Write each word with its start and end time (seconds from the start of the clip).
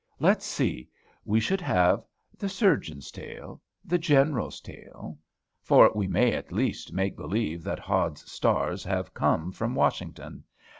Let's 0.19 0.47
see, 0.47 0.89
we 1.25 1.39
should 1.39 1.61
have 1.61 2.03
THE 2.35 2.49
SURGEON'S 2.49 3.11
TALE; 3.11 3.61
THE 3.85 3.99
GENERAL'S 3.99 4.59
TALE; 4.59 5.19
for 5.61 5.91
we 5.93 6.07
may 6.07 6.33
at 6.33 6.51
least 6.51 6.91
make 6.91 7.15
believe 7.15 7.61
that 7.65 7.77
Hod's 7.77 8.23
stars 8.25 8.83
have 8.83 9.13
come 9.13 9.51
from 9.51 9.75
Washington. 9.75 10.43